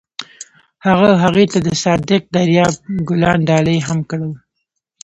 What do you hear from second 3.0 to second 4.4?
ګلان ډالۍ هم کړل.